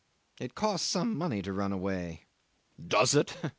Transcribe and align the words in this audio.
It 0.39 0.55
costs 0.55 0.87
some 0.89 1.15
money 1.15 1.43
to 1.43 1.53
run 1.53 1.71
away. 1.71 2.25
"Does 2.87 3.13
it? 3.13 3.37